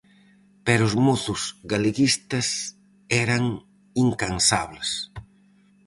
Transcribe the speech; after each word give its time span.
Pero 0.65 0.83
os 0.89 0.95
mozos 1.05 1.41
galeguistas 1.71 2.47
eran 3.23 3.43
incansables. 4.05 4.89